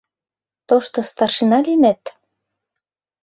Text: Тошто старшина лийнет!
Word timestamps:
Тошто 0.67 0.97
старшина 1.09 1.59
лийнет! 1.65 2.03